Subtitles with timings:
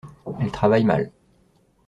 [0.39, 1.11] Elle travaille mal.